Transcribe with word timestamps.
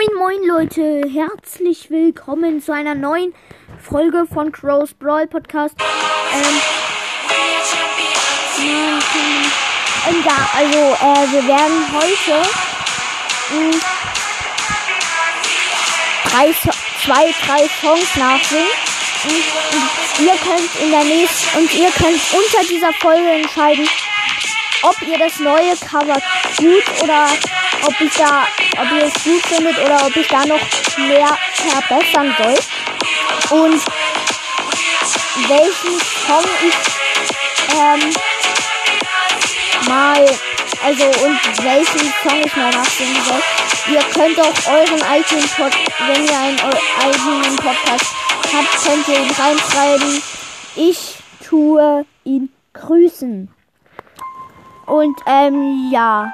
Moin, 0.00 0.18
moin 0.18 0.48
Leute, 0.48 1.02
herzlich 1.12 1.90
willkommen 1.90 2.62
zu 2.62 2.72
einer 2.72 2.94
neuen 2.94 3.34
Folge 3.82 4.24
von 4.32 4.50
Crow's 4.50 4.94
Brawl 4.94 5.26
Podcast. 5.26 5.74
Ähm, 6.32 6.60
ähm, 10.08 10.24
ja, 10.24 10.48
also 10.56 10.78
äh, 10.78 11.32
wir 11.32 11.46
werden 11.46 11.92
heute 11.92 12.48
mh, 13.50 13.76
drei, 16.30 16.52
zwei, 17.04 17.34
drei 17.44 17.68
Songs 17.82 18.16
nachsingen. 18.16 18.68
Und 19.24 20.24
ihr 20.24 20.34
könnt 20.36 20.76
in 20.82 20.90
der 20.92 21.04
nächsten 21.04 21.58
und 21.58 21.74
ihr 21.74 21.90
könnt 21.90 22.20
unter 22.32 22.66
dieser 22.70 22.92
Folge 23.00 23.28
entscheiden, 23.32 23.86
ob 24.82 24.96
ihr 25.02 25.18
das 25.18 25.38
neue 25.40 25.76
Cover 25.76 26.16
gut 26.56 27.02
oder 27.02 27.26
ob 27.86 28.00
ich 28.00 28.12
da, 28.14 28.46
ob 28.78 28.92
ihr 28.92 29.04
es 29.04 29.24
gut 29.24 29.46
findet 29.46 29.78
oder 29.78 30.06
ob 30.06 30.16
ich 30.16 30.28
da 30.28 30.44
noch 30.46 30.60
mehr 30.98 31.38
verbessern 31.54 32.34
soll. 32.38 33.58
Und 33.58 33.82
welchen 35.48 36.00
Song 36.26 36.44
ich 36.66 37.00
ähm, 37.74 38.14
mal, 39.88 40.26
also 40.84 41.04
und 41.04 41.64
welchen 41.64 42.12
Song 42.22 42.42
ich 42.44 42.56
mal 42.56 42.70
nachsingen 42.70 43.22
soll. 43.24 43.42
Ihr 43.92 44.02
könnt 44.12 44.38
auch 44.40 44.72
euren 44.72 45.02
eigenen 45.02 45.48
Pod, 45.48 45.72
wenn 46.06 46.24
ihr 46.24 46.38
einen 46.38 46.60
eigenen 46.60 47.56
Podcast 47.56 48.14
habt, 48.52 48.84
könnt 48.84 49.08
ihr 49.08 49.20
ihn 49.20 49.30
reinschreiben. 49.30 50.22
Ich 50.76 51.16
tue 51.44 52.04
ihn 52.24 52.50
grüßen. 52.74 53.48
Und 54.86 55.20
ähm, 55.26 55.90
ja. 55.92 56.32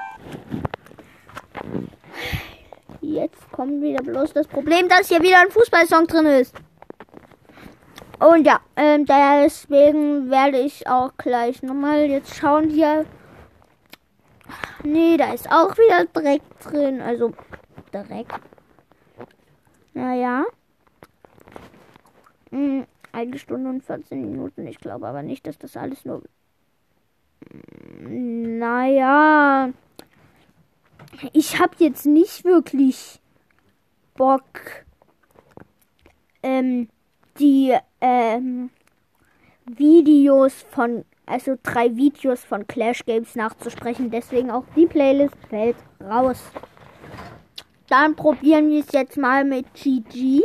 Jetzt 3.06 3.52
kommt 3.52 3.82
wieder 3.82 4.02
bloß 4.02 4.32
das 4.32 4.48
Problem, 4.48 4.88
dass 4.88 5.08
hier 5.08 5.22
wieder 5.22 5.40
ein 5.40 5.50
Fußballsong 5.50 6.08
drin 6.08 6.26
ist. 6.26 6.56
Und 8.18 8.44
ja, 8.44 8.60
ähm, 8.74 9.06
deswegen 9.06 10.28
werde 10.28 10.58
ich 10.58 10.88
auch 10.88 11.12
gleich 11.16 11.62
nochmal 11.62 12.06
jetzt 12.06 12.34
schauen 12.34 12.68
hier. 12.68 13.04
Nee, 14.82 15.16
da 15.16 15.32
ist 15.32 15.48
auch 15.50 15.76
wieder 15.76 16.04
Dreck 16.12 16.42
drin. 16.60 17.00
Also 17.00 17.32
Dreck. 17.92 18.26
Naja. 19.94 20.44
Hm, 22.50 22.86
eine 23.12 23.38
Stunde 23.38 23.70
und 23.70 23.84
14 23.84 24.20
Minuten. 24.20 24.66
Ich 24.66 24.78
glaube 24.78 25.06
aber 25.06 25.22
nicht, 25.22 25.46
dass 25.46 25.58
das 25.58 25.76
alles 25.76 26.04
nur. 26.04 26.22
Naja. 28.00 29.35
Ich 31.32 31.58
habe 31.58 31.74
jetzt 31.78 32.06
nicht 32.06 32.44
wirklich 32.44 33.20
Bock, 34.14 34.84
ähm, 36.42 36.88
die 37.38 37.76
ähm, 38.00 38.70
Videos 39.66 40.64
von, 40.70 41.04
also 41.26 41.56
drei 41.62 41.94
Videos 41.96 42.44
von 42.44 42.66
Clash 42.66 43.04
Games 43.04 43.34
nachzusprechen. 43.34 44.10
Deswegen 44.10 44.50
auch 44.50 44.64
die 44.74 44.86
Playlist 44.86 45.36
fällt 45.48 45.76
raus. 46.00 46.42
Dann 47.88 48.16
probieren 48.16 48.70
wir 48.70 48.80
es 48.80 48.92
jetzt 48.92 49.16
mal 49.16 49.44
mit 49.44 49.72
GG. 49.74 50.42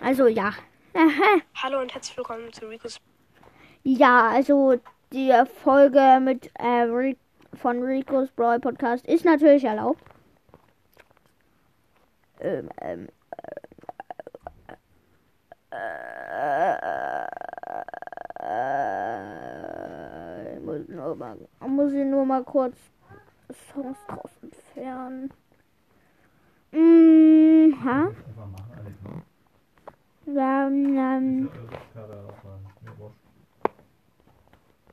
Also 0.00 0.26
ja. 0.26 0.52
Aha. 0.94 1.40
Hallo 1.62 1.80
und 1.80 1.92
herzlich 1.92 2.16
willkommen 2.16 2.52
zu 2.52 2.68
Ricos. 2.68 2.98
Ja, 3.82 4.28
also 4.28 4.74
die 5.12 5.32
Folge 5.62 6.20
mit 6.20 6.50
äh, 6.58 7.14
von 7.56 7.82
Ricos 7.82 8.30
Brawl 8.32 8.60
Podcast 8.60 9.06
ist 9.06 9.24
natürlich 9.24 9.64
erlaubt. 9.64 10.02
Ähm, 12.40 12.68
ähm, 12.80 13.08
äh, 15.70 17.26
muss, 20.60 20.88
nur 20.88 21.16
mal, 21.16 21.36
muss 21.60 21.92
ich 21.92 22.04
nur 22.04 22.24
mal 22.24 22.44
kurz 22.44 22.76
Songs 23.72 23.98
draus 24.08 24.30
entfernen. 24.42 25.30
Mm, 26.72 27.72
ha? 27.84 28.10
Ja, 30.26 30.66
ähm, 30.66 31.50